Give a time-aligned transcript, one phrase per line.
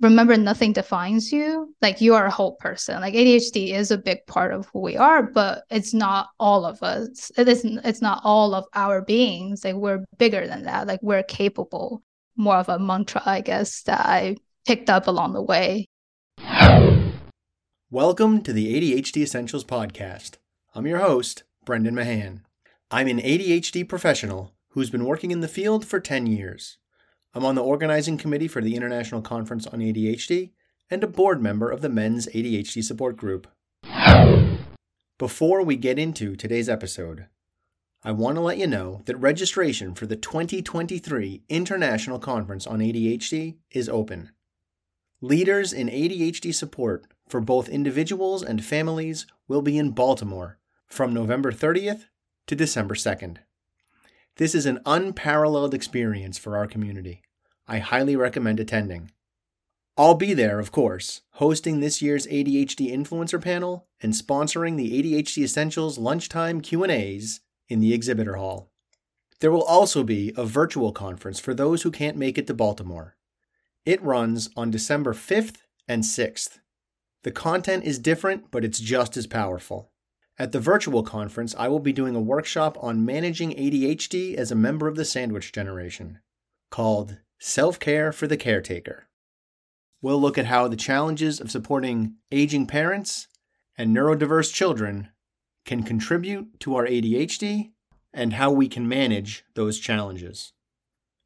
[0.00, 3.00] remember nothing defines you like you are a whole person.
[3.00, 6.82] Like adhd is a big part of who we are but it's not all of
[6.82, 7.32] us.
[7.36, 9.64] It isn't it's not all of our beings.
[9.64, 10.86] Like we're bigger than that.
[10.86, 12.02] Like we're capable.
[12.36, 14.36] More of a mantra i guess that i
[14.66, 15.86] picked up along the way.
[17.90, 20.32] Welcome to the adhd essentials podcast.
[20.74, 22.42] I'm your host brendan mahan.
[22.90, 26.76] I'm an adhd professional who's been working in the field for 10 years
[27.36, 30.52] I'm on the organizing committee for the International Conference on ADHD
[30.88, 33.46] and a board member of the Men's ADHD Support Group.
[35.18, 37.26] Before we get into today's episode,
[38.02, 43.56] I want to let you know that registration for the 2023 International Conference on ADHD
[43.70, 44.30] is open.
[45.20, 51.52] Leaders in ADHD support for both individuals and families will be in Baltimore from November
[51.52, 52.06] 30th
[52.46, 53.36] to December 2nd.
[54.36, 57.22] This is an unparalleled experience for our community.
[57.68, 59.10] I highly recommend attending.
[59.98, 65.42] I'll be there, of course, hosting this year's ADHD influencer panel and sponsoring the ADHD
[65.42, 68.70] Essentials lunchtime Q&As in the exhibitor hall.
[69.40, 73.16] There will also be a virtual conference for those who can't make it to Baltimore.
[73.84, 75.56] It runs on December 5th
[75.88, 76.58] and 6th.
[77.22, 79.90] The content is different, but it's just as powerful.
[80.38, 84.56] At the virtual conference, I will be doing a workshop on managing ADHD as a
[84.56, 86.20] member of the sandwich generation
[86.70, 89.08] called Self Care for the Caretaker.
[90.00, 93.28] We'll look at how the challenges of supporting aging parents
[93.76, 95.10] and neurodiverse children
[95.66, 97.72] can contribute to our ADHD
[98.14, 100.54] and how we can manage those challenges.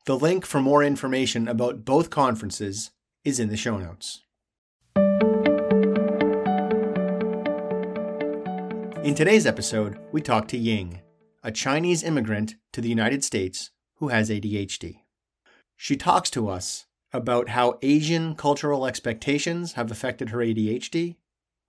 [0.07, 2.91] The link for more information about both conferences
[3.25, 4.25] is in the show notes.
[9.05, 11.03] In today's episode, we talk to Ying,
[11.45, 15.00] a Chinese immigrant to the United States who has ADHD.
[15.83, 21.17] She talks to us about how Asian cultural expectations have affected her ADHD,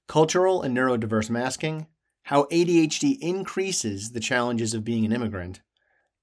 [0.09, 1.87] cultural and neurodiverse masking,
[2.23, 5.61] how ADHD increases the challenges of being an immigrant,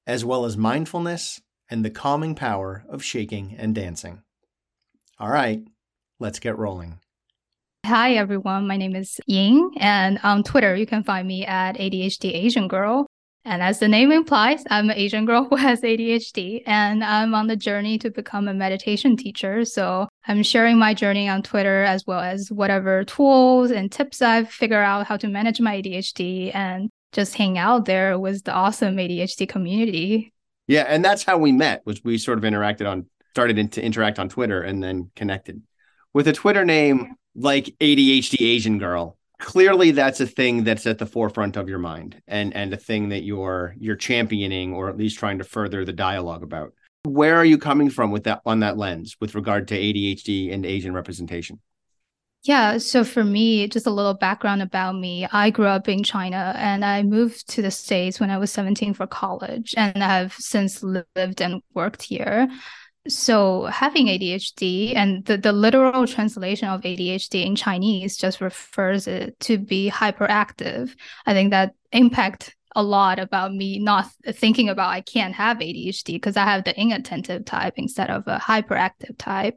[0.07, 1.41] as well as mindfulness
[1.71, 4.23] and the calming power of shaking and dancing.
[5.19, 5.63] All right,
[6.21, 7.01] let's get rolling.
[7.87, 8.67] Hi, everyone.
[8.67, 13.07] My name is Ying, and on Twitter, you can find me at ADHD Asian Girl.
[13.49, 17.47] And as the name implies, I'm an Asian girl who has ADHD and I'm on
[17.47, 19.65] the journey to become a meditation teacher.
[19.65, 24.51] So I'm sharing my journey on Twitter as well as whatever tools and tips I've
[24.51, 28.97] figured out how to manage my ADHD and just hang out there with the awesome
[28.97, 30.35] ADHD community.
[30.67, 31.81] Yeah, and that's how we met.
[31.87, 35.63] Was we sort of interacted on started to interact on Twitter and then connected
[36.13, 41.07] with a Twitter name like ADHD Asian girl clearly that's a thing that's at the
[41.07, 45.19] forefront of your mind and and a thing that you're you're championing or at least
[45.19, 46.73] trying to further the dialogue about.
[47.05, 50.67] Where are you coming from with that on that lens with regard to ADHD and
[50.67, 51.61] Asian representation?
[52.45, 55.27] Yeah, so for me, just a little background about me.
[55.33, 58.95] I grew up in China and I moved to the States when I was 17
[58.95, 62.49] for college and I've since lived and worked here
[63.09, 69.39] so having ADHD and the, the literal translation of ADHD in Chinese just refers it
[69.41, 70.95] to be hyperactive.
[71.27, 76.15] I think that impact a lot about me not thinking about I can't have ADHD
[76.15, 79.57] because I have the inattentive type instead of a hyperactive type.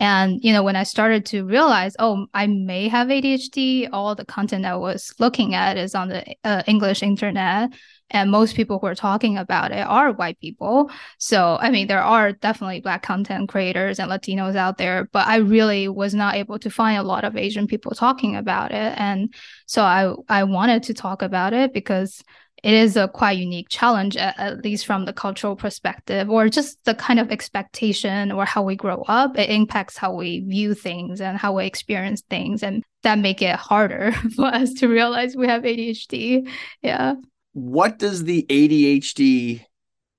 [0.00, 4.24] And you know, when I started to realize, oh, I may have ADHD, all the
[4.24, 7.70] content I was looking at is on the uh, English internet,
[8.10, 10.90] and most people who are talking about it are white people.
[11.18, 15.36] So i mean there are definitely black content creators and latinos out there but i
[15.36, 18.94] really was not able to find a lot of asian people talking about it.
[18.98, 19.34] And
[19.66, 22.22] so i i wanted to talk about it because
[22.62, 26.94] it is a quite unique challenge at, least from the cultural perspective or just the
[26.94, 29.38] kind of expectation or how we grow up.
[29.38, 33.54] It impacts how we view things and how we experience things and that make it
[33.54, 36.48] harder for us to realize we have adhd
[36.82, 37.14] yeah
[37.58, 39.64] what does the ADHD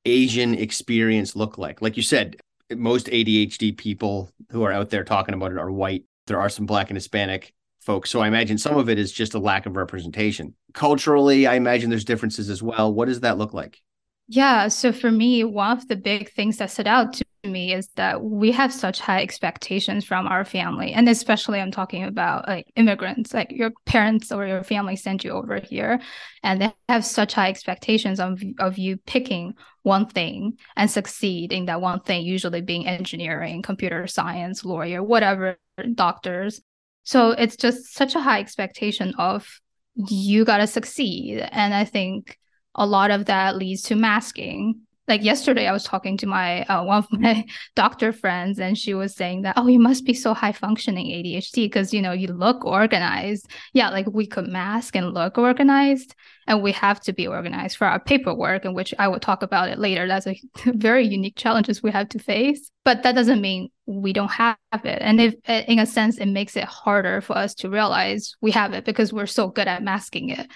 [0.05, 1.81] Asian experience look like?
[1.81, 2.35] Like you said,
[2.75, 6.03] most ADHD people who are out there talking about it are white.
[6.27, 8.09] There are some black and Hispanic folks.
[8.09, 10.53] So I imagine some of it is just a lack of representation.
[10.74, 12.94] Culturally, I imagine there's differences as well.
[12.94, 13.80] What does that look like?
[14.27, 14.68] Yeah.
[14.68, 18.21] So for me, one of the big things that stood out to me is that
[18.21, 20.94] we have such high expectations from our family.
[20.94, 25.31] And especially I'm talking about like immigrants, like your parents or your family sent you
[25.31, 26.00] over here
[26.44, 29.53] and they have such high expectations of, of you picking
[29.83, 35.57] one thing and succeed in that one thing, usually being engineering, computer science, lawyer, whatever,
[35.95, 36.62] doctors.
[37.03, 39.47] So it's just such a high expectation of
[39.95, 41.39] you got to succeed.
[41.51, 42.38] And I think
[42.75, 46.83] a lot of that leads to masking like yesterday i was talking to my uh,
[46.83, 47.44] one of my
[47.75, 51.56] doctor friends and she was saying that oh you must be so high functioning adhd
[51.56, 53.47] because you know you look organized.
[53.73, 56.15] Yeah like we could mask and look organized
[56.47, 59.69] and we have to be organized for our paperwork in which i will talk about
[59.69, 60.07] it later.
[60.07, 64.31] That's a very unique challenges we have to face but that doesn't mean we don't
[64.31, 65.00] have it.
[65.01, 68.73] And if in a sense it makes it harder for us to realize we have
[68.73, 70.47] it because we're so good at masking it.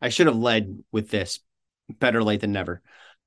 [0.00, 1.40] I should have led with this
[1.88, 2.82] better late than never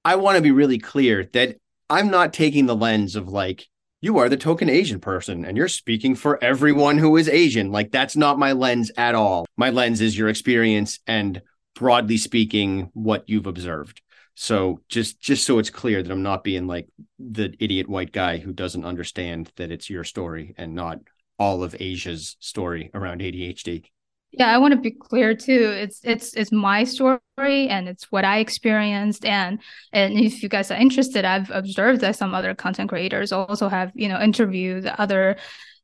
[0.06, 1.58] I want to be really clear that
[1.90, 3.68] I'm not taking the lens of like,
[4.02, 7.72] you are the token Asian person and you're speaking for everyone who is Asian.
[7.72, 9.48] Like, that's not my lens at all.
[9.58, 11.42] My lens is your experience and
[11.74, 14.04] broadly speaking, what you've observed.
[14.36, 16.88] So just just so it's clear that I'm not being like
[17.18, 21.00] the idiot white guy who doesn't understand that it's your story and not
[21.40, 23.86] all of Asia's story around ADHD.
[24.32, 25.72] Yeah, I want to be clear too.
[25.78, 29.24] It's it's it's my story and it's what I experienced.
[29.26, 29.62] And
[29.94, 33.92] and if you guys are interested, I've observed that some other content creators also have
[33.96, 35.38] you know interviewed other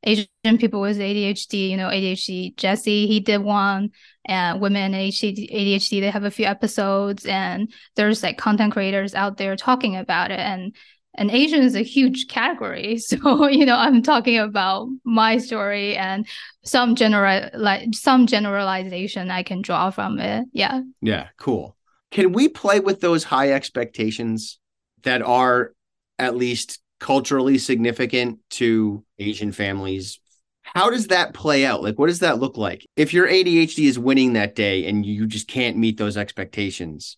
[0.04, 0.28] Asian
[0.58, 1.70] people with ADHD.
[1.70, 3.92] You know, ADHD Jesse he did one,
[4.26, 9.38] and women ADHD ADHD they have a few episodes, and there's like content creators out
[9.38, 10.76] there talking about it and
[11.16, 13.00] and Asian is a huge category.
[13.12, 16.26] So, you know, I'm talking about my story and
[16.64, 20.46] some general like some generalization I can draw from it.
[20.54, 20.82] Yeah.
[21.02, 21.76] Yeah, cool.
[22.12, 24.60] Can we play with those high expectations
[25.04, 25.74] that are
[26.20, 30.20] at least culturally significant to Asian families?
[30.62, 31.84] How does that play out?
[31.84, 32.86] Like what does that look like?
[32.96, 37.18] If your ADHD is winning that day and you just can't meet those expectations,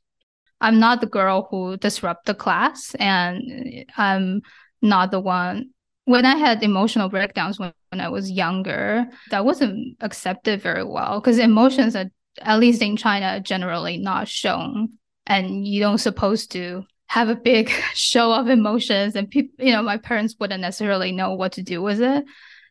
[0.63, 4.42] I'm not the girl who disrupt the class, and I'm
[4.81, 5.71] not the one.
[6.06, 11.19] When I had emotional breakdowns when, when I was younger, that wasn't accepted very well
[11.19, 12.06] because emotions are,
[12.42, 17.69] at least in China, generally not shown, and you don't supposed to have a big
[17.94, 19.18] show of emotions.
[19.18, 22.24] And people, you know, my parents wouldn't necessarily know what to do with it.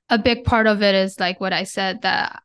[0.09, 2.43] A big part of it is like what I said that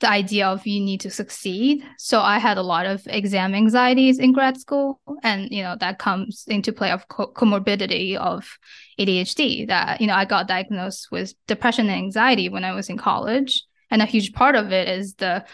[0.00, 1.84] the idea of you need to succeed.
[1.98, 5.98] So I had a lot of exam anxieties in grad school, and you know that
[5.98, 8.58] comes into play of co- comorbidity of
[8.98, 9.68] ADHD.
[9.68, 13.62] That you know I got diagnosed with depression and anxiety when I was in college,
[13.90, 15.44] and a huge part of it is the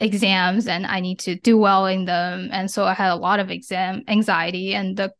[0.00, 3.38] exams, and I need to do well in them, and so I had a lot
[3.38, 5.12] of exam anxiety, and the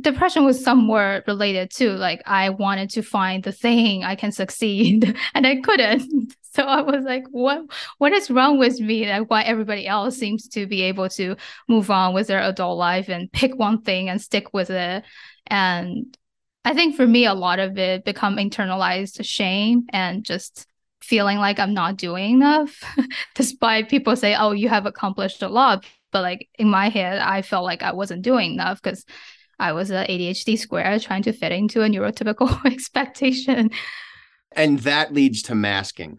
[0.00, 5.16] depression was somewhere related to like I wanted to find the thing I can succeed
[5.34, 6.34] and I couldn't.
[6.56, 7.66] So I was like, what
[7.98, 9.06] what is wrong with me?
[9.06, 11.36] Like why everybody else seems to be able to
[11.68, 15.04] move on with their adult life and pick one thing and stick with it.
[15.48, 16.16] And
[16.64, 20.66] I think for me a lot of it become internalized shame and just
[21.02, 22.82] feeling like I'm not doing enough,
[23.34, 25.84] despite people say, oh, you have accomplished a lot.
[26.10, 29.04] But like in my head, I felt like I wasn't doing enough because
[29.58, 33.70] I was a ADHD square trying to fit into a neurotypical expectation.
[34.52, 36.18] And that leads to masking,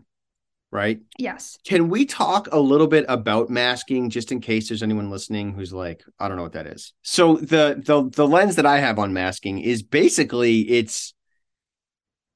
[0.71, 0.99] right?
[1.17, 1.57] Yes.
[1.65, 5.73] Can we talk a little bit about masking just in case there's anyone listening who's
[5.73, 6.93] like, I don't know what that is.
[7.01, 11.13] So the the the lens that I have on masking is basically it's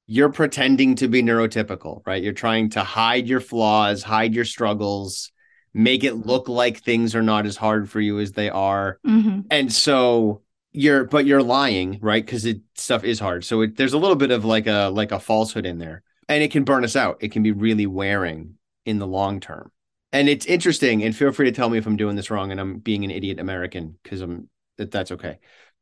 [0.06, 2.22] you're pretending to be neurotypical, right?
[2.22, 5.30] You're trying to hide your flaws, hide your struggles,
[5.74, 8.98] make it look like things are not as hard for you as they are.
[9.06, 9.42] Mm-hmm.
[9.50, 12.24] And so you're but you're lying right?
[12.24, 13.44] Because it stuff is hard.
[13.44, 16.02] So it, there's a little bit of like a like a falsehood in there.
[16.28, 17.18] And it can burn us out.
[17.20, 18.54] It can be really wearing
[18.86, 19.70] in the long term.
[20.12, 22.60] And it's interesting and feel free to tell me if i'm doing this wrong and
[22.60, 24.48] i'm being an idiot american because i'm
[24.78, 25.38] that that's okay.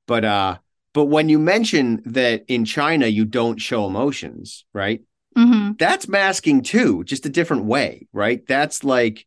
[0.07, 0.59] But uh
[0.93, 5.03] but when you mention that in china you don't show emotions right?
[5.39, 5.75] Mm-hmm.
[5.79, 8.45] that's masking too just a different way right?
[8.47, 9.25] That's like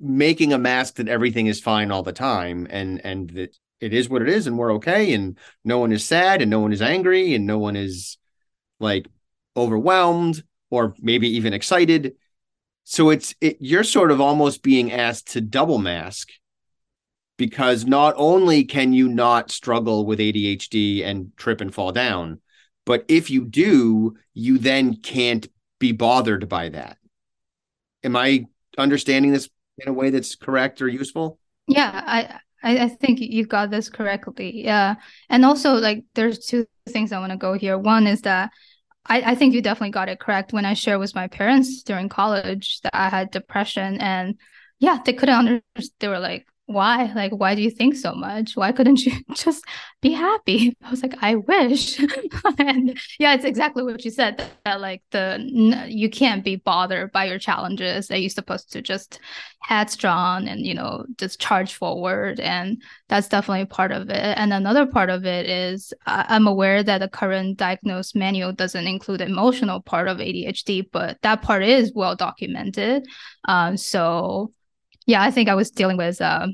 [0.00, 4.08] making a mask that everything is fine all the time and and that it is
[4.08, 6.82] what it is and we're okay and no one is sad and no one is
[6.82, 8.18] angry and no one is
[8.80, 9.06] like
[9.56, 12.14] overwhelmed or maybe even excited.
[12.84, 16.30] So it's it, you're sort of almost being asked to double mask
[17.36, 22.40] because not only can you not struggle with ADHD and trip and fall down
[22.84, 26.98] but if you do you then can't be bothered by that.
[28.02, 31.38] Am i understanding this in a way that's correct or useful?
[31.66, 34.64] Yeah i I, I think you got this correctly.
[34.64, 34.96] Yeah.
[35.28, 37.78] And also like there's two things I want to go here.
[37.78, 38.50] One is that
[39.06, 42.08] I, I think you definitely got it correct when I shared with my parents during
[42.08, 44.36] college that I had depression and
[44.80, 45.90] yeah, they couldn't understand.
[46.00, 47.12] They were like, why?
[47.14, 48.56] Like, why do you think so much?
[48.56, 49.64] Why couldn't you just
[50.00, 50.74] be happy?
[50.82, 51.98] I was like, I wish.
[52.58, 57.12] and yeah, it's exactly what you said that, that, like the you can't be bothered
[57.12, 58.08] by your challenges.
[58.08, 59.20] That you're supposed to just
[59.60, 64.38] headstrong and you know just charge forward, and that's definitely part of it.
[64.38, 69.20] And another part of it is I'm aware that the current diagnosed manual doesn't include
[69.20, 73.06] emotional part of ADHD, but that part is well documented.
[73.46, 74.52] Um, so
[75.06, 76.48] yeah, I think I was dealing with uh,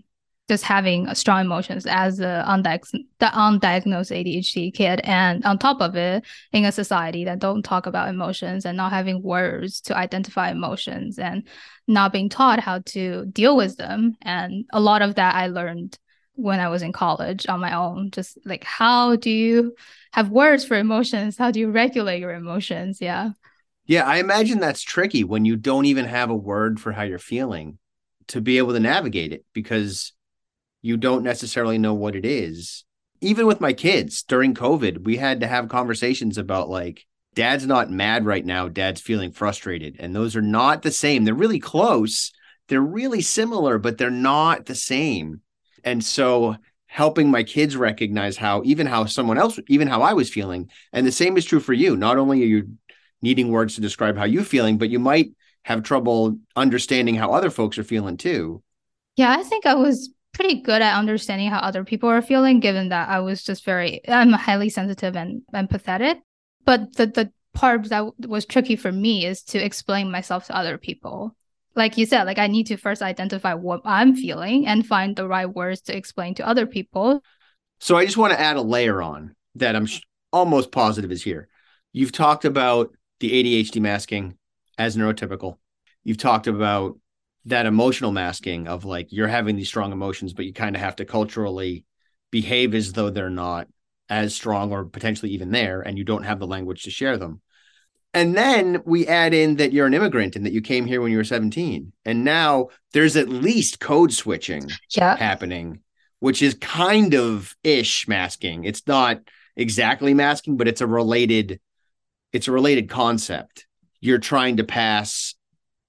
[0.49, 6.25] just having strong emotions as undiagnosed, the undiagnosed ADHD kid, and on top of it,
[6.53, 11.21] in a society that don't talk about emotions and not having words to identify emotions
[11.21, 11.47] and
[11.87, 15.97] not being taught how to deal with them, and a lot of that I learned
[16.35, 18.11] when I was in college on my own.
[18.11, 19.77] Just like how do you
[20.13, 21.39] have words for emotions?
[21.39, 23.01] How do you regulate your emotions?
[23.01, 23.31] Yeah.
[23.87, 27.19] Yeah, I imagine that's tricky when you don't even have a word for how you're
[27.19, 27.79] feeling
[28.31, 30.13] to be able to navigate it because
[30.83, 32.85] you don't necessarily know what it is.
[33.21, 37.91] Even with my kids during COVID, we had to have conversations about like, dad's not
[37.91, 39.97] mad right now, dad's feeling frustrated.
[39.99, 41.25] And those are not the same.
[41.25, 42.33] They're really close,
[42.69, 45.43] they're really similar, but they're not the same.
[45.85, 46.57] And so
[46.87, 51.07] helping my kids recognize how even how someone else even how I was feeling and
[51.07, 52.73] the same is true for you not only are you
[53.23, 55.31] needing words to describe how you're feeling but you might
[55.65, 58.63] have trouble understanding how other folks are feeling too.
[59.17, 62.89] Yeah, I think I was pretty good at understanding how other people are feeling, given
[62.91, 66.21] that I was just very, I'm highly sensitive and empathetic.
[66.65, 70.79] But the, the part that was tricky for me is to explain myself to other
[70.79, 71.37] people.
[71.75, 75.29] Like you said, like I need to first identify what I'm feeling and find the
[75.29, 77.23] right words to explain to other people.
[77.79, 80.03] So I just want to add a layer on that I'm sh-
[80.33, 81.49] almost positive is here.
[81.93, 84.37] You've talked about the ADHD masking
[84.81, 85.59] as neurotypical.
[86.05, 86.99] You've talked about
[87.45, 90.97] that emotional masking of like you're having these strong emotions, but you kind of have
[90.97, 91.85] to culturally
[92.31, 93.69] behave as though they're not
[94.09, 97.43] as strong or potentially even there, and you don't have the language to share them.
[98.15, 101.13] And then we add in that you're an immigrant and that you came here when
[101.13, 101.93] you were 17.
[102.07, 105.15] And now there's at least code switching yeah.
[105.15, 105.81] happening,
[106.21, 108.65] which is kind of ish masking.
[108.65, 109.21] It's not
[109.57, 111.61] exactly masking, but it's a related
[112.33, 113.67] it's a related concept
[114.01, 115.35] you're trying to pass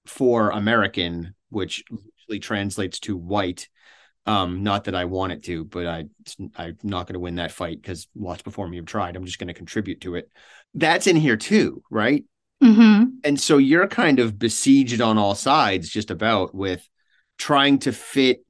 [0.06, 3.68] for American, which usually translates to white.
[4.24, 6.04] Um, not that I want it to, but I
[6.56, 9.16] I'm not going to win that fight because lots before me have tried.
[9.16, 10.30] I'm just going to contribute to it.
[10.74, 12.24] That's in here too, right?
[12.62, 13.04] Mm-hmm.
[13.24, 16.88] And so you're kind of besieged on all sides, just about with
[17.36, 18.44] trying to fit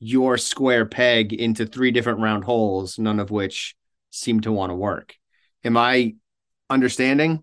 [0.00, 3.74] your square peg into three different round holes, none of which
[4.10, 5.14] seem to want to work.
[5.64, 6.14] Am I
[6.70, 7.42] understanding?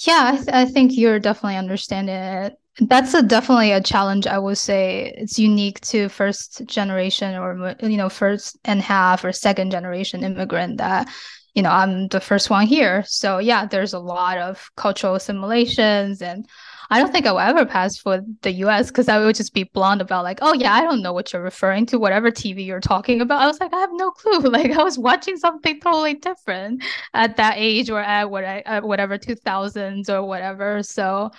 [0.00, 2.54] Yeah, I, th- I think you're definitely understanding it.
[2.80, 4.26] That's a definitely a challenge.
[4.26, 9.30] I would say it's unique to first generation or you know first and half or
[9.32, 11.08] second generation immigrant that
[11.54, 13.04] you know I'm the first one here.
[13.06, 16.46] So yeah, there's a lot of cultural assimilations and
[16.90, 19.64] I don't think I will ever pass for the US because I would just be
[19.64, 22.80] blunt about like, oh yeah, I don't know what you're referring to, whatever TV you're
[22.80, 23.42] talking about.
[23.42, 24.40] I was like, I have no clue.
[24.54, 29.18] Like I was watching something totally different at that age or at what at whatever
[29.18, 30.82] 2000s or whatever.
[30.82, 31.30] So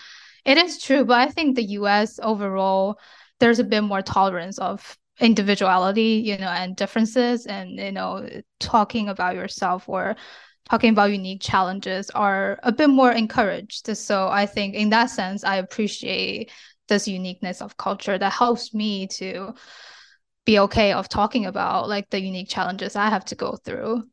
[0.45, 2.99] it is true, but I think the US overall
[3.39, 8.27] there's a bit more tolerance of individuality, you know, and differences and you know
[8.59, 10.15] talking about yourself or
[10.69, 13.95] talking about unique challenges are a bit more encouraged.
[13.97, 16.51] So I think in that sense, I appreciate
[16.87, 19.53] this uniqueness of culture that helps me to
[20.45, 24.03] be okay of talking about like the unique challenges I have to go through.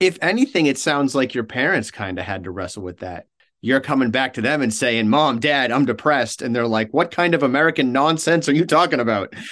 [0.00, 3.26] If anything, it sounds like your parents kind of had to wrestle with that.
[3.60, 6.42] You're coming back to them and saying, Mom, Dad, I'm depressed.
[6.42, 9.34] And they're like, What kind of American nonsense are you talking about?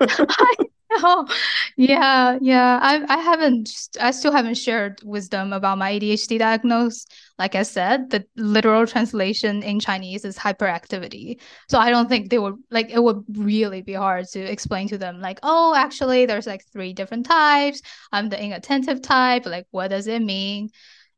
[0.92, 1.26] Oh,
[1.76, 2.78] yeah, yeah.
[2.82, 3.70] I I haven't
[4.00, 7.06] I still haven't shared wisdom about my ADHD diagnosis.
[7.38, 11.40] Like I said, the literal translation in Chinese is hyperactivity.
[11.68, 14.98] So I don't think they would like it would really be hard to explain to
[14.98, 17.82] them like, oh, actually there's like three different types.
[18.12, 19.46] I'm the inattentive type.
[19.46, 20.70] Like what does it mean?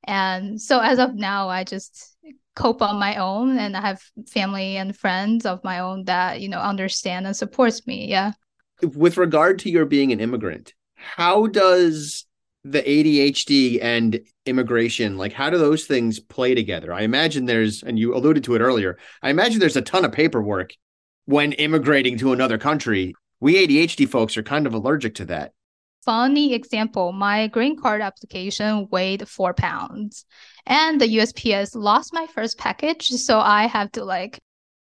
[0.04, 2.16] And so as of now, I just
[2.56, 6.48] cope on my own and I have family and friends of my own that, you
[6.50, 8.08] know, understand and supports me.
[8.10, 8.32] Yeah
[8.82, 12.26] with regard to your being an immigrant, how does
[12.64, 16.92] the ADHD and immigration, like how do those things play together?
[16.92, 20.12] I imagine there's, and you alluded to it earlier, I imagine there's a ton of
[20.12, 20.74] paperwork
[21.24, 23.14] when immigrating to another country.
[23.40, 25.52] We ADHD folks are kind of allergic to that.
[26.04, 30.24] Funny example, my green card application weighed four pounds
[30.66, 33.08] and the USPS lost my first package.
[33.08, 34.38] So I have to like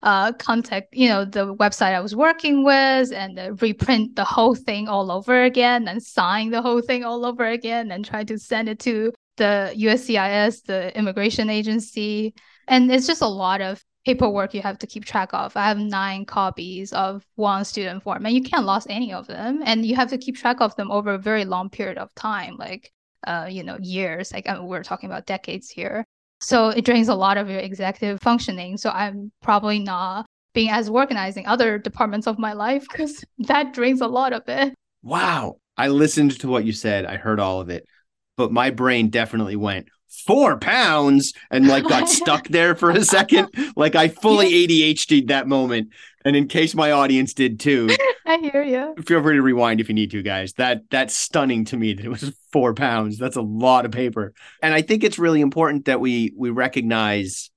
[0.03, 4.55] uh, contact, you know, the website I was working with and uh, reprint the whole
[4.55, 8.37] thing all over again and sign the whole thing all over again and try to
[8.37, 12.33] send it to the USCIS, the immigration agency.
[12.67, 15.55] And it's just a lot of paperwork you have to keep track of.
[15.57, 19.61] I have nine copies of one student form and you can't lose any of them.
[19.65, 22.55] And you have to keep track of them over a very long period of time,
[22.57, 22.91] like,
[23.25, 24.31] uh, you know, years.
[24.31, 26.05] Like I mean, we're talking about decades here.
[26.39, 28.77] So it drains a lot of your executive functioning.
[28.77, 34.01] So I'm probably not being as organizing other departments of my life because that drains
[34.01, 34.73] a lot of it.
[35.03, 35.57] Wow.
[35.77, 37.05] I listened to what you said.
[37.05, 37.85] I heard all of it,
[38.35, 43.49] but my brain definitely went four pounds and like got stuck there for a second.
[43.75, 45.89] Like I fully ADHD'd that moment.
[46.25, 47.89] And in case my audience did too,
[48.25, 48.95] I hear you.
[49.05, 50.53] Feel free to rewind if you need to, guys.
[50.53, 53.17] That that's stunning to me that it was four pounds.
[53.17, 54.33] That's a lot of paper.
[54.61, 57.49] And I think it's really important that we we recognize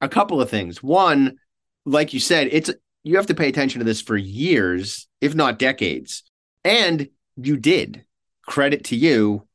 [0.00, 0.82] a couple of things.
[0.82, 1.38] One,
[1.86, 2.70] like you said, it's
[3.02, 6.22] you have to pay attention to this for years, if not decades.
[6.64, 8.04] And you did.
[8.46, 9.46] Credit to you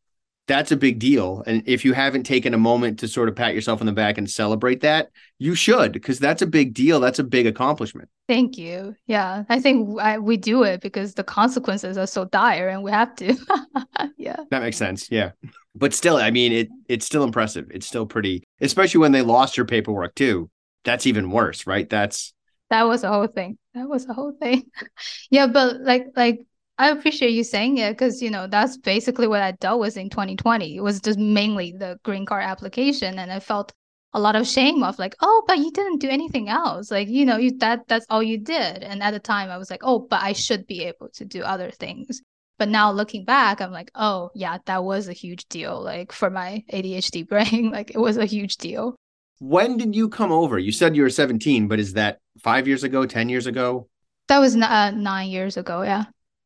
[0.48, 1.44] that's a big deal.
[1.48, 4.18] And if you haven't taken a moment to sort of pat yourself on the back
[4.18, 5.10] and celebrate that,
[5.40, 7.00] you should, because that's a big deal.
[7.00, 8.10] That's a big accomplishment.
[8.28, 8.96] Thank you.
[9.08, 12.92] Yeah, I think I, we do it because the consequences are so dire, and we
[12.92, 13.36] have to.
[14.18, 15.10] yeah, that makes sense.
[15.12, 15.32] Yeah,
[15.76, 17.68] but still, I mean, it it's still impressive.
[17.72, 20.50] It's still pretty, especially when they lost your paperwork too.
[20.84, 21.90] That's even worse, right?
[21.90, 22.34] That's
[22.70, 23.58] that was a whole thing.
[23.74, 24.70] That was a whole thing.
[25.30, 26.40] yeah, but like like
[26.78, 30.10] I appreciate you saying it because you know that's basically what I dealt with in
[30.10, 30.76] 2020.
[30.76, 33.72] It was just mainly the green card application, and I felt
[34.14, 36.92] a lot of shame of like, oh, but you didn't do anything else.
[36.92, 38.84] Like you know, you that that's all you did.
[38.84, 41.44] And at the time, I was like, oh, but I should be able to do
[41.44, 42.22] other things.
[42.58, 45.82] But now looking back, I'm like, oh yeah, that was a huge deal.
[45.82, 48.96] Like for my ADHD brain, like it was a huge deal.
[49.40, 50.58] When did you come over?
[50.58, 53.90] You said you were 17, but is that five years ago, 10 years ago?
[54.30, 55.82] That was uh, nine years ago.
[55.82, 56.06] Yeah.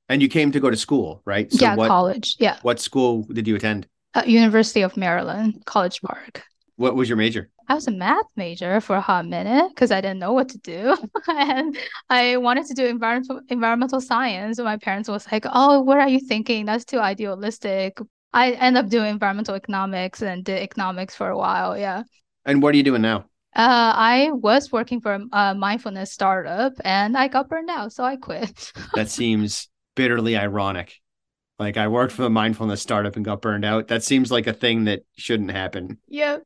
[0.10, 1.51] And you came to go to school, right?
[1.51, 2.36] So yeah, what, college.
[2.39, 2.58] Yeah.
[2.63, 3.88] What school did you attend?
[4.16, 6.44] Uh, University of Maryland, College Park.
[6.78, 7.50] What was your major?
[7.68, 10.58] I was a math major for a hot minute because I didn't know what to
[10.60, 10.98] do,
[11.28, 11.78] and
[12.10, 14.58] I wanted to do environmental environmental science.
[14.58, 16.66] And my parents was like, "Oh, what are you thinking?
[16.66, 18.00] That's too idealistic."
[18.34, 21.78] I end up doing environmental economics and did economics for a while.
[21.78, 22.04] Yeah.
[22.46, 23.25] And what are you doing now?
[23.56, 28.16] Uh, I was working for a mindfulness startup, and I got burned out, so I
[28.16, 28.72] quit.
[28.96, 29.67] that seems
[30.00, 31.02] bitterly ironic.
[31.60, 33.90] Like I worked for a mindfulness startup and got burned out.
[33.90, 35.98] That seems like a thing that shouldn't happen.
[36.08, 36.38] Yeah.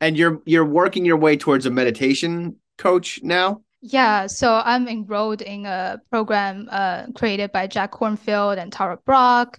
[0.00, 3.60] And you're you're working your way towards a meditation coach now?
[3.82, 9.58] Yeah, so I'm enrolled in a program uh, created by Jack Kornfield and Tara Brach.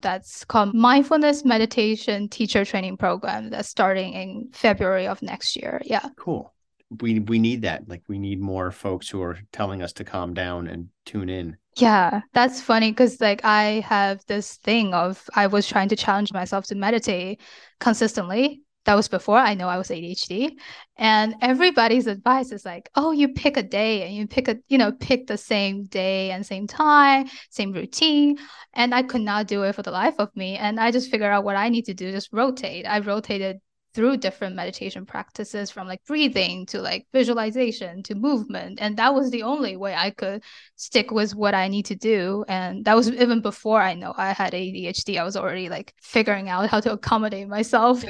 [0.00, 3.50] That's called Mindfulness Meditation Teacher Training Program.
[3.50, 5.82] That's starting in February of next year.
[5.84, 6.08] Yeah.
[6.16, 6.53] Cool.
[7.00, 7.88] We we need that.
[7.88, 11.56] Like we need more folks who are telling us to calm down and tune in.
[11.76, 16.32] Yeah, that's funny because like I have this thing of I was trying to challenge
[16.32, 17.40] myself to meditate
[17.80, 18.62] consistently.
[18.84, 20.52] That was before I know I was ADHD.
[20.96, 24.76] And everybody's advice is like, oh, you pick a day and you pick a, you
[24.76, 28.38] know, pick the same day and same time, same routine.
[28.74, 30.56] And I could not do it for the life of me.
[30.56, 32.86] And I just figured out what I need to do, just rotate.
[32.86, 33.60] I rotated
[33.94, 39.30] through different meditation practices from like breathing to like visualization to movement and that was
[39.30, 40.42] the only way i could
[40.76, 44.32] stick with what i need to do and that was even before i know i
[44.32, 48.04] had adhd i was already like figuring out how to accommodate myself.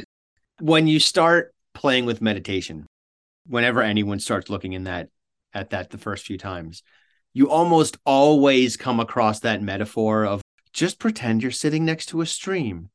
[0.60, 2.86] When you start playing with meditation
[3.46, 5.08] whenever anyone starts looking in that
[5.52, 6.82] at that the first few times
[7.34, 10.40] you almost always come across that metaphor of
[10.72, 12.88] just pretend you're sitting next to a stream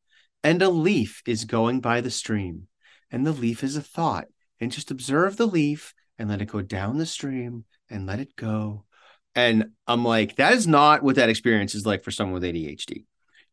[0.43, 2.67] and a leaf is going by the stream
[3.11, 4.27] and the leaf is a thought
[4.59, 8.35] and just observe the leaf and let it go down the stream and let it
[8.35, 8.85] go.
[9.35, 13.05] And i'm like that is not what that experience is like for someone with adhd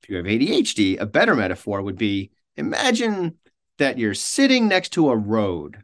[0.02, 3.36] if you have adhd a better metaphor would be imagine
[3.78, 5.82] that you're sitting next to a road.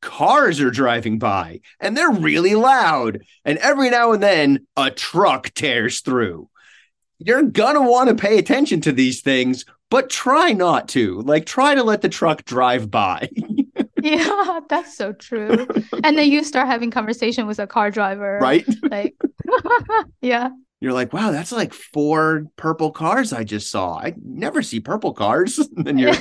[0.00, 5.52] Cars are driving by and they're really loud and every now and then a truck
[5.54, 6.48] tears through.
[7.18, 11.20] You're gonna want to pay attention to these things but try not to.
[11.20, 13.28] Like, try to let the truck drive by.
[14.02, 15.68] yeah, that's so true.
[16.02, 18.66] and then you start having conversation with a car driver, right?
[18.90, 19.14] Like,
[20.20, 20.48] yeah.
[20.80, 23.96] You're like, wow, that's like four purple cars I just saw.
[23.96, 25.60] I never see purple cars.
[25.86, 26.14] and you're,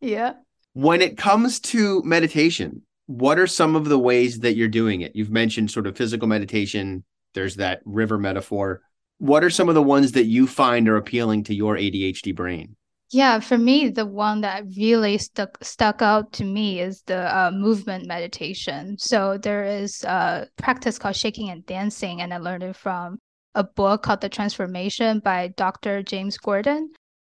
[0.00, 0.32] yeah.
[0.72, 5.14] When it comes to meditation, what are some of the ways that you're doing it?
[5.14, 7.04] You've mentioned sort of physical meditation.
[7.32, 8.82] There's that river metaphor
[9.20, 12.74] what are some of the ones that you find are appealing to your ADHD brain?
[13.12, 17.50] Yeah, for me, the one that really stuck stuck out to me is the uh,
[17.50, 18.96] movement meditation.
[18.98, 23.18] So there is a practice called shaking and dancing, and I learned it from
[23.54, 26.02] a book called The Transformation by Dr.
[26.02, 26.90] James Gordon.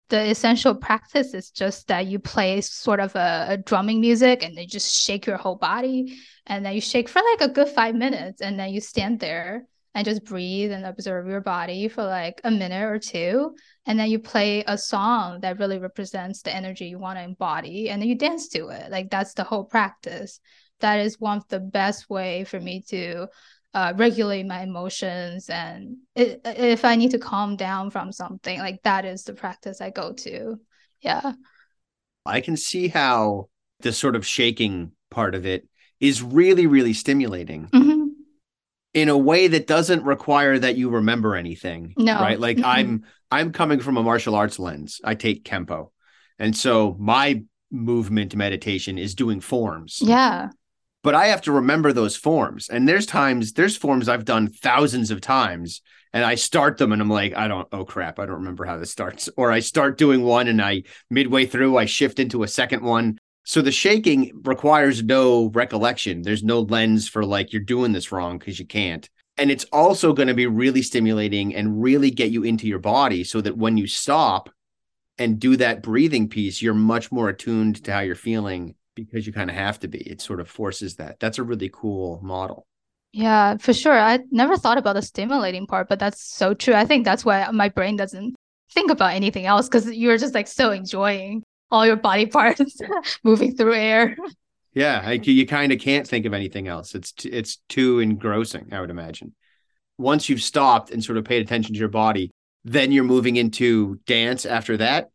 [0.09, 4.57] The essential practice is just that you play sort of a, a drumming music and
[4.57, 7.95] then just shake your whole body, and then you shake for like a good five
[7.95, 12.39] minutes, and then you stand there and just breathe and observe your body for like
[12.45, 13.57] a minute or two
[13.87, 17.89] and then you play a song that really represents the energy you want to embody
[17.89, 18.91] and then you dance to it.
[18.91, 20.39] Like that's the whole practice.
[20.81, 23.29] That is one of the best way for me to
[23.73, 28.83] uh, regulate my emotions and it, if i need to calm down from something like
[28.85, 30.61] that is the practice i go to.
[31.01, 31.33] Yeah.
[32.27, 33.49] I can see how
[33.81, 35.67] the sort of shaking part of it
[36.01, 37.69] is really really stimulating.
[37.69, 37.86] Mm-hmm
[38.97, 41.93] in a way that doesn't require that you remember anything.
[41.99, 42.15] No.
[42.15, 42.41] Right.
[42.41, 42.65] Like mm-hmm.
[42.65, 45.03] I'm I'm coming from a martial arts lens.
[45.05, 45.91] I take Kempo.
[46.39, 49.99] And so my movement meditation is doing forms.
[50.03, 50.49] Yeah.
[51.03, 52.71] But I have to remember those forms.
[52.71, 55.83] And there's times, there's forms I've done thousands of times.
[56.15, 58.79] And I start them and I'm like, I don't, oh crap, I don't remember how
[58.79, 59.29] this starts.
[59.37, 63.19] Or I start doing one and I midway through, I shift into a second one
[63.47, 66.23] so the shaking requires no recollection.
[66.23, 69.09] There's no lens for like you're doing this wrong because you can't.
[69.39, 73.23] And it's also going to be really stimulating and really get you into your body
[73.23, 74.51] so that when you stop
[75.17, 79.33] and do that breathing piece, you're much more attuned to how you're feeling because you
[79.33, 79.99] kind of have to be.
[79.99, 81.21] It sort of forces that.
[81.21, 82.67] That's a really cool model.
[83.13, 83.97] Yeah, for sure.
[83.97, 86.75] I never thought about the stimulating part, but that's so true.
[86.75, 88.35] I think that's why my brain doesn't
[88.73, 92.79] think about anything else because you're just like so enjoying all your body parts
[93.25, 94.17] moving through air.
[94.75, 96.95] Yeah, I, you kind of can't think of anything else.
[96.95, 99.35] It's t- it's too engrossing, I would imagine.
[99.99, 102.31] Once you've stopped and sort of paid attention to your body,
[102.65, 105.09] then you're moving into dance after that.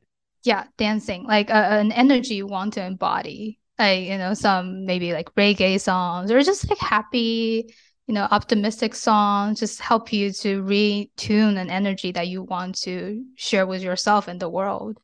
[0.44, 3.60] Yeah, dancing like uh, an energy you want to embody.
[3.78, 7.72] Like you know, some maybe like reggae songs or just like happy,
[8.08, 9.60] you know, optimistic songs.
[9.60, 14.40] Just help you to retune an energy that you want to share with yourself and
[14.40, 15.00] the world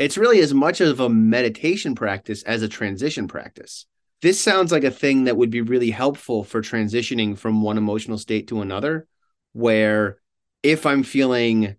[0.00, 3.84] it's really as much of a meditation practice as a transition practice.
[4.22, 8.16] This sounds like a thing that would be really helpful for transitioning from one emotional
[8.16, 9.06] state to another,
[9.52, 10.16] where
[10.62, 11.76] if I'm feeling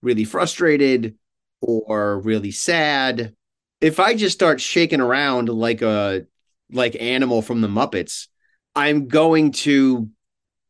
[0.00, 1.16] really frustrated
[1.60, 3.34] or really sad,
[3.82, 6.24] if I just start shaking around like a
[6.72, 8.28] like animal from the Muppets,
[8.74, 10.08] I'm going to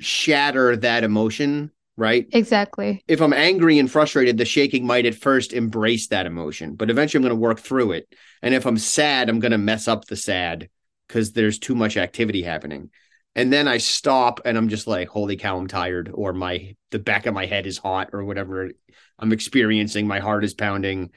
[0.00, 2.26] shatter that emotion right?
[2.32, 3.02] Exactly.
[3.08, 7.18] If I'm angry and frustrated, the shaking might at first embrace that emotion, but eventually
[7.18, 8.14] I'm going to work through it.
[8.40, 10.68] And if I'm sad, I'm going to mess up the sad
[11.08, 12.90] because there's too much activity happening.
[13.34, 17.00] And then I stop and I'm just like, holy cow, I'm tired, or my the
[17.00, 18.70] back of my head is hot, or whatever
[19.18, 20.06] I'm experiencing.
[20.06, 21.10] My heart is pounding.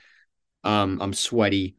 [0.63, 1.75] Um, I'm sweaty.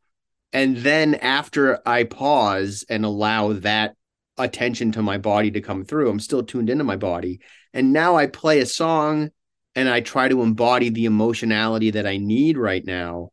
[0.53, 3.95] And then after I pause and allow that
[4.39, 7.41] attention to my body to come through, I'm still tuned into my body
[7.75, 9.31] and now I play a song
[9.75, 13.31] and I try to embody the emotionality that I need right now.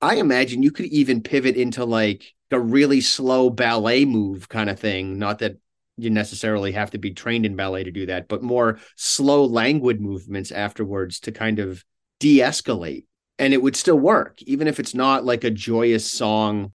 [0.00, 4.78] I imagine you could even pivot into like a really slow ballet move kind of
[4.78, 5.18] thing.
[5.18, 5.56] Not that
[5.96, 10.00] you necessarily have to be trained in ballet to do that, but more slow, languid
[10.00, 11.84] movements afterwards to kind of
[12.20, 13.06] de escalate.
[13.38, 16.72] And it would still work, even if it's not like a joyous song.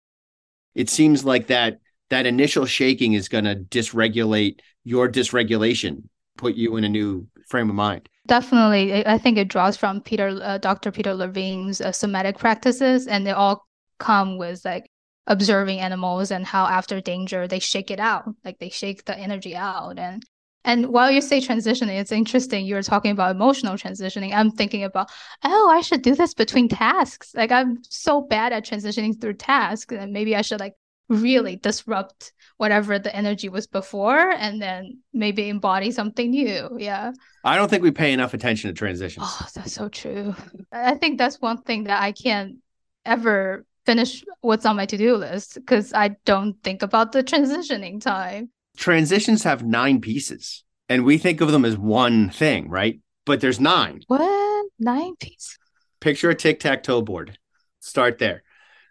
[0.74, 1.78] It seems like that
[2.10, 6.04] that initial shaking is going to dysregulate your dysregulation
[6.38, 8.08] put you in a new frame of mind.
[8.26, 10.90] Definitely, I think it draws from Peter, uh, Dr.
[10.90, 13.66] Peter Levine's uh, somatic practices, and they all
[13.98, 14.90] come with like
[15.26, 19.54] observing animals and how after danger they shake it out, like they shake the energy
[19.54, 19.98] out.
[19.98, 20.22] And
[20.64, 22.66] and while you say transitioning, it's interesting.
[22.66, 24.34] You're talking about emotional transitioning.
[24.34, 25.10] I'm thinking about,
[25.42, 27.32] oh, I should do this between tasks.
[27.34, 30.74] Like I'm so bad at transitioning through tasks, and maybe I should like
[31.08, 36.68] really disrupt whatever the energy was before and then maybe embody something new.
[36.78, 37.12] Yeah.
[37.44, 39.26] I don't think we pay enough attention to transitions.
[39.28, 40.34] Oh, that's so true.
[40.72, 42.56] I think that's one thing that I can't
[43.04, 48.50] ever finish what's on my to-do list because I don't think about the transitioning time.
[48.76, 53.00] Transitions have nine pieces and we think of them as one thing, right?
[53.24, 54.02] But there's nine.
[54.08, 54.66] What?
[54.78, 55.58] Nine pieces?
[56.00, 57.38] Picture a tic-tac-toe board.
[57.80, 58.42] Start there.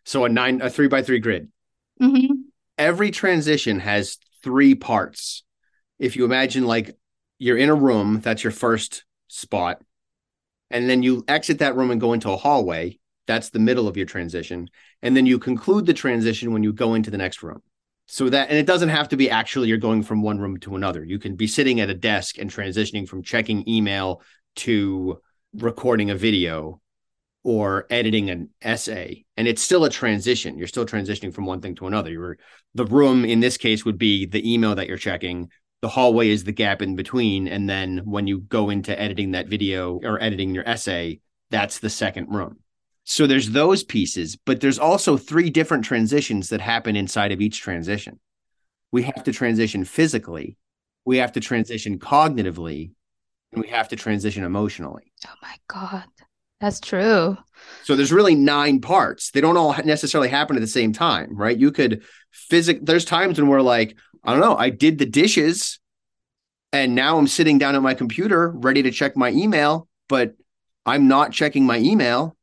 [0.06, 1.50] So a nine, a three by three grid.
[2.02, 5.44] Mm-hmm every transition has three parts.
[6.00, 6.96] If you imagine like
[7.40, 9.82] you're in a room, that's your first spot.
[10.70, 13.00] And then you exit that room and go into a hallway.
[13.26, 14.70] That's the middle of your transition.
[15.02, 17.62] And then you conclude the transition when you go into the next room.
[18.06, 20.76] So that, and it doesn't have to be actually you're going from one room to
[20.76, 21.04] another.
[21.04, 24.22] You can be sitting at a desk and transitioning from checking email
[24.58, 25.22] to
[25.54, 26.80] recording a video
[27.44, 30.58] or editing an essay and it's still a transition.
[30.58, 32.12] You're still transitioning from one thing to another.
[32.12, 32.38] You're
[32.74, 35.50] the room in this case would be the email that you're checking.
[35.82, 39.48] The hallway is the gap in between and then when you go into editing that
[39.48, 41.20] video or editing your essay
[41.50, 42.58] that's the second room.
[43.06, 47.62] So there's those pieces but there's also three different transitions that happen inside of each
[47.62, 48.20] transition.
[48.92, 50.58] We have to transition physically
[51.06, 52.92] we have to transition cognitively
[53.54, 55.14] and we have to transition emotionally.
[55.26, 56.04] Oh my god
[56.60, 57.38] that's true.
[57.84, 59.32] So there's really nine parts.
[59.32, 61.58] They don't all necessarily happen at the same time, right?
[61.58, 65.80] You could physic there's times when we're like, I don't know, I did the dishes
[66.74, 70.36] and now I'm sitting down at my computer ready to check my email, but
[70.86, 72.36] I'm not checking my email.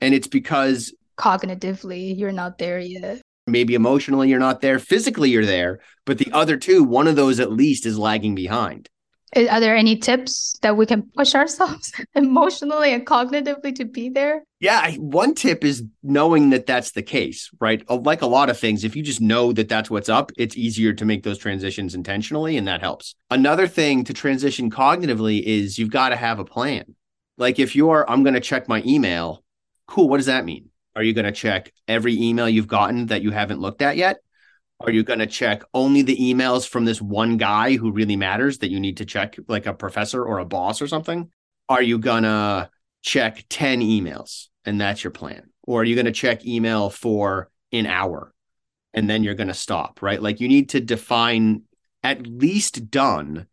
[0.00, 3.20] And it's because cognitively you're not there yet.
[3.46, 7.40] Maybe emotionally you're not there, physically you're there, but the other two, one of those
[7.40, 8.88] at least is lagging behind.
[9.36, 14.42] Are there any tips that we can push ourselves emotionally and cognitively to be there?
[14.58, 17.82] Yeah, one tip is knowing that that's the case, right?
[17.88, 20.56] Uh, like a lot of things, if you just know that that's what's up, it's
[20.56, 23.14] easier to make those transitions intentionally, and that helps.
[23.30, 26.96] Another thing to transition cognitively is you've got to have a plan.
[27.38, 29.42] Like if you're, I'm going to check my email,
[29.86, 30.70] cool, what does that mean?
[30.94, 34.18] Are you going to check every email you've gotten that you haven't looked at yet?
[34.80, 38.58] Are you going to check only the emails from this one guy who really matters
[38.58, 41.30] that you need to check, like a professor or a boss or something?
[41.68, 42.70] Are you going to
[43.02, 45.50] check 10 emails and that's your plan?
[45.64, 48.32] Or are you going to check email for an hour
[48.94, 50.20] and then you're going to stop, right?
[50.20, 51.62] Like you need to define
[52.02, 53.46] at least done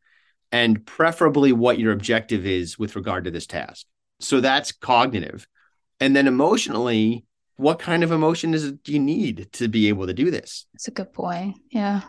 [0.54, 3.86] and preferably what your objective is with regard to this task.
[4.22, 5.46] So that's cognitive.
[6.00, 7.26] And then emotionally,
[7.58, 10.65] what kind of emotion is it do you need to be able to do this?
[10.74, 11.58] That's a good point.
[11.72, 12.02] Yeah.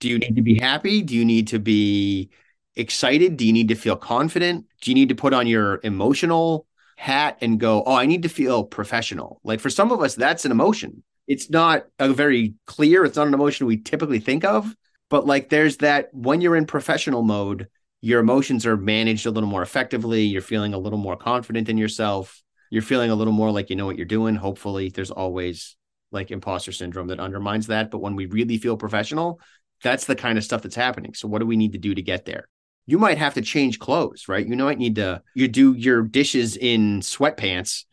[0.00, 1.02] Do you need to be happy?
[1.02, 2.30] Do you need to be
[2.76, 3.36] excited?
[3.36, 4.66] Do you need to feel confident?
[4.80, 8.28] Do you need to put on your emotional hat and go, oh, I need to
[8.28, 9.40] feel professional?
[9.44, 11.02] Like for some of us, that's an emotion.
[11.26, 14.74] It's not a very clear, it's not an emotion we typically think of,
[15.10, 17.68] but like there's that when you're in professional mode,
[18.00, 20.22] your emotions are managed a little more effectively.
[20.22, 23.76] You're feeling a little more confident in yourself you're feeling a little more like you
[23.76, 24.34] know what you're doing.
[24.34, 25.76] Hopefully, there's always
[26.10, 27.90] like imposter syndrome that undermines that.
[27.90, 29.40] But when we really feel professional,
[29.82, 31.14] that's the kind of stuff that's happening.
[31.14, 32.48] So, what do we need to do to get there?
[32.86, 34.46] You might have to change clothes, right?
[34.46, 37.84] You might need to you do your dishes in sweatpants,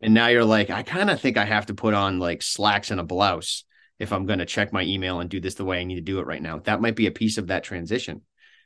[0.00, 2.90] and now you're like, I kind of think I have to put on like slacks
[2.90, 3.64] and a blouse
[3.98, 6.00] if I'm going to check my email and do this the way I need to
[6.00, 6.58] do it right now.
[6.60, 8.22] That might be a piece of that transition.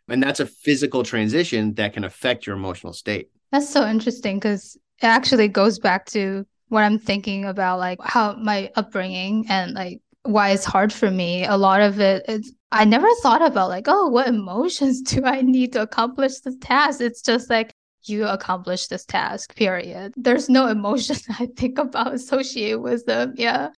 [0.08, 3.30] And that's a physical transition that can affect your emotional state.
[3.50, 8.34] That's so interesting because it actually goes back to what I'm thinking about, like how
[8.36, 11.44] my upbringing and like why it's hard for me.
[11.44, 15.42] A lot of it is I never thought about like, oh, what emotions do I
[15.42, 17.00] need to accomplish this task?
[17.02, 17.72] It's just like
[18.04, 20.14] you accomplish this task, period.
[20.16, 23.34] There's no emotion I think about associated with them.
[23.36, 23.68] Yeah.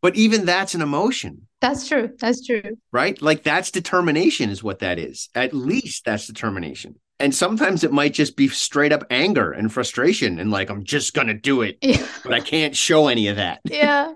[0.00, 1.46] But even that's an emotion.
[1.60, 2.10] That's true.
[2.18, 2.62] That's true.
[2.90, 3.20] Right?
[3.22, 5.28] Like that's determination, is what that is.
[5.34, 10.38] At least that's determination and sometimes it might just be straight up anger and frustration
[10.38, 11.78] and like i'm just gonna do it.
[11.80, 12.04] Yeah.
[12.24, 13.60] but i can't show any of that.
[13.70, 14.12] Yeah.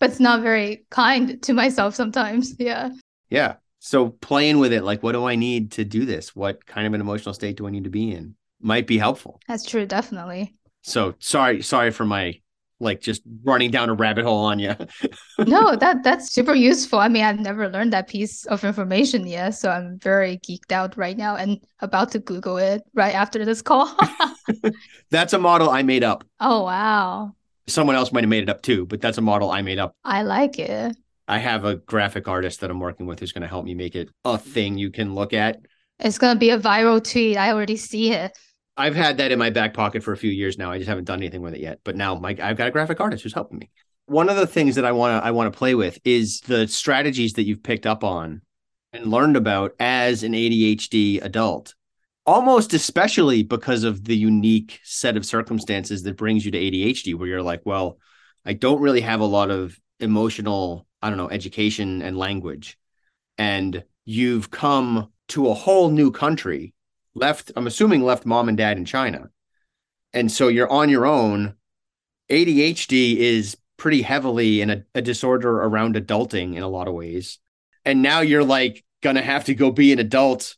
[0.00, 2.56] But it's not very kind to myself sometimes.
[2.58, 2.90] Yeah.
[3.30, 3.54] Yeah.
[3.78, 6.36] So playing with it like what do i need to do this?
[6.36, 8.36] What kind of an emotional state do i need to be in?
[8.60, 9.40] Might be helpful.
[9.48, 10.54] That's true definitely.
[10.82, 12.40] So sorry sorry for my
[12.80, 14.74] like just running down a rabbit hole on you.
[15.38, 16.98] no, that that's super useful.
[16.98, 20.96] I mean, I've never learned that piece of information yet, so I'm very geeked out
[20.96, 23.96] right now and about to Google it right after this call.
[25.10, 26.24] that's a model I made up.
[26.40, 27.34] Oh wow.
[27.66, 29.96] Someone else might have made it up too, but that's a model I made up.
[30.04, 30.96] I like it.
[31.26, 33.94] I have a graphic artist that I'm working with who's going to help me make
[33.94, 35.58] it a thing you can look at.
[35.98, 37.38] It's going to be a viral tweet.
[37.38, 38.36] I already see it.
[38.76, 40.70] I've had that in my back pocket for a few years now.
[40.70, 41.80] I just haven't done anything with it yet.
[41.84, 43.70] But now my, I've got a graphic artist who's helping me.
[44.06, 46.68] One of the things that I want to I want to play with is the
[46.68, 48.42] strategies that you've picked up on
[48.92, 51.74] and learned about as an ADHD adult.
[52.26, 57.28] Almost especially because of the unique set of circumstances that brings you to ADHD where
[57.28, 57.98] you're like, well,
[58.44, 62.78] I don't really have a lot of emotional, I don't know, education and language.
[63.36, 66.74] And you've come to a whole new country
[67.14, 69.30] left, I'm assuming left mom and dad in China.
[70.12, 71.54] And so you're on your own.
[72.30, 77.38] ADHD is pretty heavily in a, a disorder around adulting in a lot of ways.
[77.84, 80.56] And now you're like going to have to go be an adult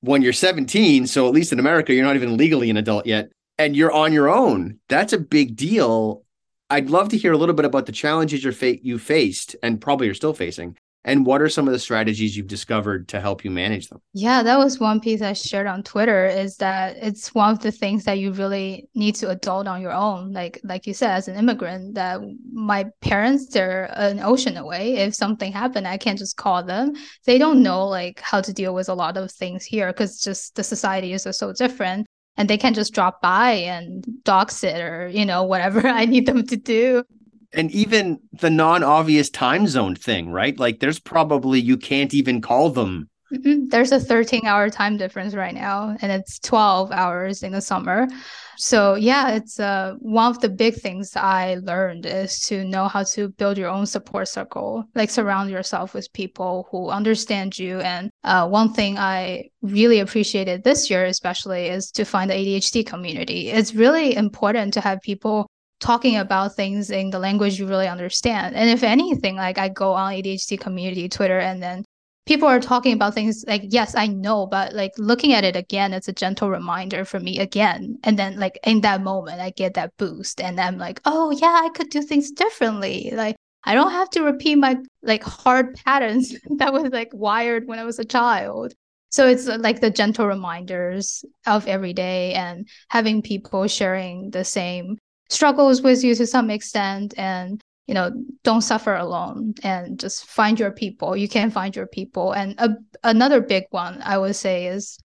[0.00, 1.06] when you're 17.
[1.06, 3.30] So at least in America, you're not even legally an adult yet.
[3.58, 4.78] And you're on your own.
[4.88, 6.24] That's a big deal.
[6.70, 9.80] I'd love to hear a little bit about the challenges you're fa- you faced and
[9.80, 10.76] probably you're still facing
[11.08, 14.02] And what are some of the strategies you've discovered to help you manage them?
[14.12, 17.72] Yeah, that was one piece I shared on Twitter is that it's one of the
[17.72, 20.32] things that you really need to adult on your own.
[20.32, 22.20] Like like you said, as an immigrant, that
[22.52, 24.96] my parents, they're an ocean away.
[24.96, 26.92] If something happened, I can't just call them.
[27.24, 30.56] They don't know like how to deal with a lot of things here because just
[30.56, 35.08] the society is so different and they can just drop by and dog sit or
[35.08, 37.04] you know whatever i need them to do
[37.52, 40.58] and even the non-obvious time zone thing right?
[40.58, 43.08] Like there's probably you can't even call them.
[43.32, 43.66] Mm-hmm.
[43.68, 48.08] there's a 13 hour time difference right now and it's 12 hours in the summer.
[48.56, 53.02] So yeah it's uh, one of the big things i learned is to know how
[53.02, 57.80] to build your own support circle like surround yourself with people who understand you.
[57.80, 62.86] And uh, one thing i really appreciated this year especially is to find the adhd
[62.86, 63.50] community.
[63.50, 65.46] It's really important to have people
[65.80, 68.56] talking about things in the language you really understand.
[68.56, 71.84] And if anything like i go on adhd community twitter and then
[72.26, 75.94] people are talking about things like yes i know but like looking at it again
[75.94, 77.98] it's a gentle reminder for me again.
[78.04, 81.60] And then like in that moment i get that boost and i'm like oh yeah
[81.64, 83.10] i could do things differently.
[83.14, 87.78] Like i don't have to repeat my like hard patterns that was like wired when
[87.78, 88.74] i was a child.
[89.10, 94.44] So it's uh, like the gentle reminders of every day and having people sharing the
[94.44, 98.10] same struggles with you to some extent and you know
[98.44, 101.16] don't suffer alone and just find your people.
[101.16, 102.32] You can find your people.
[102.32, 102.70] And a,
[103.04, 104.98] another big one i would say is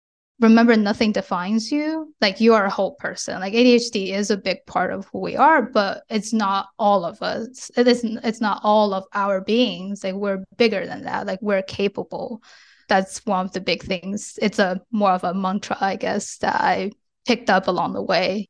[0.40, 2.14] remember nothing defines you.
[2.20, 3.40] Like you are a whole person.
[3.40, 7.22] Like adhd is a big part of who we are but it's not all of
[7.22, 7.70] us.
[7.76, 10.04] It isn't it's not all of our beings.
[10.04, 11.26] Like we're bigger than that.
[11.26, 12.42] Like we're capable.
[12.88, 14.38] That's one of the big things.
[14.42, 16.90] It's a more of a mantra i guess that i
[17.26, 18.48] picked up along the way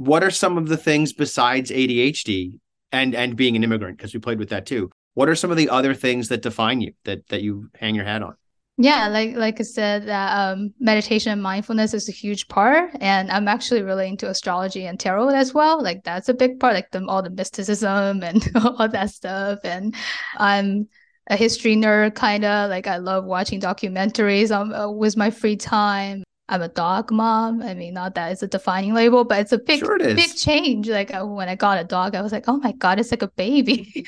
[0.00, 2.58] what are some of the things besides adhd
[2.90, 4.90] and and being an immigrant because we played with that too.
[5.12, 8.06] What are some of the other things that define you that that you hang your
[8.06, 8.34] hat on?
[8.78, 13.30] Yeah, like like I said, that um, meditation and mindfulness is a huge part, and
[13.30, 15.82] I'm actually really into astrology and tarot as well.
[15.82, 19.58] Like that's a big part, like the, all the mysticism and all that stuff.
[19.64, 19.94] And
[20.38, 20.88] I'm
[21.28, 25.56] a history nerd, kind of like I love watching documentaries um, uh, with my free
[25.56, 26.24] time.
[26.50, 27.62] I'm a dog mom.
[27.62, 30.34] I mean, not that it's a defining label, but it's a big, sure it big
[30.34, 30.88] change.
[30.88, 33.22] Like uh, when I got a dog, I was like, oh my god, it's like
[33.22, 34.04] a baby.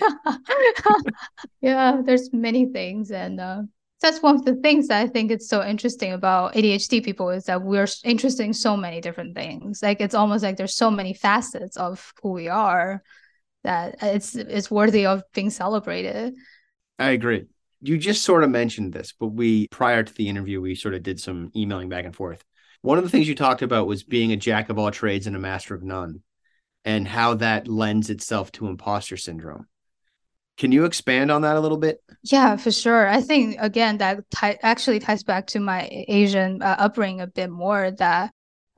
[1.60, 3.62] yeah, there's many things, and uh,
[4.00, 7.44] that's one of the things that I think it's so interesting about ADHD people is
[7.44, 9.80] that we're interested in so many different things.
[9.80, 13.04] Like it's almost like there's so many facets of who we are
[13.62, 16.34] that it's it's worthy of being celebrated.
[16.98, 17.46] I agree
[17.82, 21.02] you just sort of mentioned this, but we prior to the interview, we sort of
[21.02, 22.42] did some emailing back and forth.
[22.80, 25.36] One of the things you talked about was being a jack of all trades and
[25.36, 26.22] a master of none,
[26.84, 29.66] and how that lends itself to imposter syndrome.
[30.58, 32.02] Can you expand on that a little bit?
[32.22, 33.08] Yeah, for sure.
[33.08, 37.50] I think again that t- actually ties back to my Asian uh, upbringing a bit
[37.50, 37.90] more.
[37.90, 38.32] That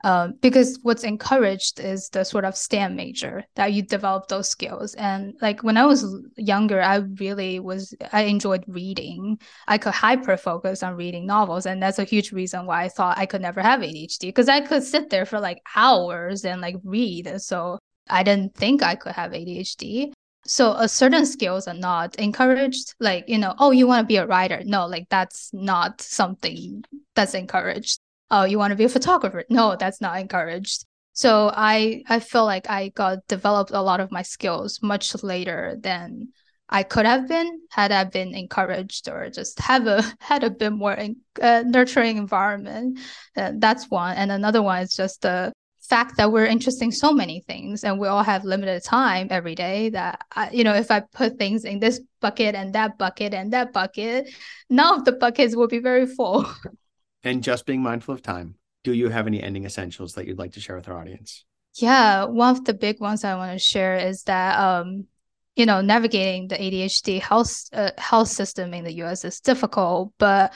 [0.05, 4.93] um, because what's encouraged is the sort of STEM major that you develop those skills.
[4.93, 6.05] And like when I was
[6.37, 9.39] younger, I really was, I enjoyed reading.
[9.67, 11.65] I could hyper focus on reading novels.
[11.65, 14.61] And that's a huge reason why I thought I could never have ADHD because I
[14.61, 17.25] could sit there for like hours and like read.
[17.25, 20.11] And So I didn't think I could have ADHD.
[20.45, 22.93] So a certain skills are not encouraged.
[22.99, 24.61] Like, you know, oh, you want to be a writer.
[24.63, 26.83] No, like that's not something
[27.15, 27.99] that's encouraged
[28.31, 29.43] oh you want to be a photographer?
[29.49, 30.85] No that's not encouraged.
[31.13, 35.77] So i i feel like i got developed a lot of my skills much later
[35.79, 36.29] than
[36.69, 40.71] i could have been had i been encouraged or just have a had a bit
[40.73, 40.97] more
[41.41, 42.99] uh, nurturing environment.
[43.35, 44.15] Uh, that's one.
[44.17, 45.53] And another one is just the
[45.85, 49.55] fact that we're interested in so many things and we all have limited time every
[49.55, 53.33] day that I, you know if i put things in this bucket and that bucket
[53.33, 54.29] and that bucket
[54.69, 56.51] none of the buckets will be very full
[57.25, 60.53] and just being mindful of time, do you have any ending essentials that you'd like
[60.53, 61.43] to share with our audience?
[61.73, 65.07] Yeah, one of the big ones I want to share is that um,
[65.55, 70.53] you know, navigating the ADHD health uh, health system in the US is difficult, but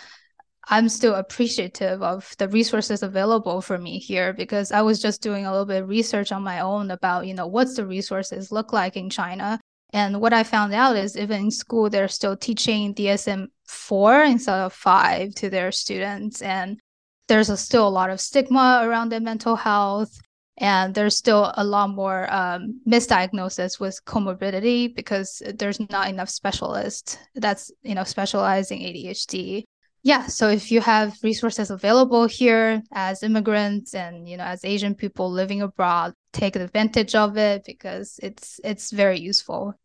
[0.68, 5.46] I'm still appreciative of the resources available for me here because I was just doing
[5.46, 8.72] a little bit of research on my own about, you know, what's the resources look
[8.72, 9.60] like in China.
[9.92, 14.60] And what I found out is even in school, they're still teaching DSM four instead
[14.60, 16.42] of five to their students.
[16.42, 16.80] And
[17.28, 20.20] there's a, still a lot of stigma around their mental health.
[20.58, 27.18] And there's still a lot more um, misdiagnosis with comorbidity because there's not enough specialists
[27.36, 29.64] that's you know specializing ADHD.
[30.02, 34.96] Yeah, so if you have resources available here as immigrants and you know as Asian
[34.96, 39.76] people living abroad, take advantage of it because it's it's very useful.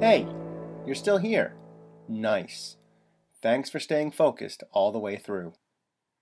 [0.00, 0.26] Hey,
[0.84, 1.54] you're still here.
[2.08, 2.78] Nice.
[3.40, 5.52] Thanks for staying focused all the way through.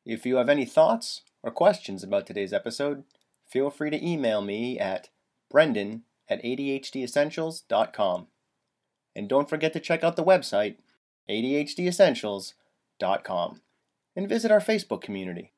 [0.05, 3.05] If you have any thoughts or questions about today's episode,
[3.47, 5.09] feel free to email me at
[5.51, 8.26] brendan at adhdessentials.com.
[9.16, 10.76] And don't forget to check out the website,
[11.29, 13.61] adhdessentials.com,
[14.16, 15.53] and visit our Facebook community.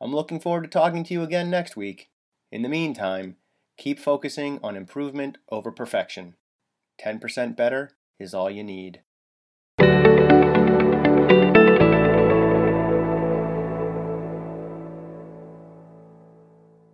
[0.00, 2.08] I'm looking forward to talking to you again next week.
[2.50, 3.36] In the meantime,
[3.76, 6.36] keep focusing on improvement over perfection.
[7.00, 9.00] 10% better is all you need.